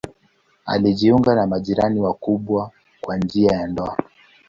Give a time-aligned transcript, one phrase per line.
[0.65, 3.97] Alijiunga na majirani wakubwa kwa njia ya ndoa.